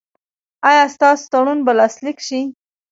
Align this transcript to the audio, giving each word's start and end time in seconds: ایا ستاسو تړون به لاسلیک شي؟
ایا 0.69 0.83
ستاسو 0.95 1.25
تړون 1.31 1.59
به 1.65 1.71
لاسلیک 1.79 2.17
شي؟ 2.27 2.41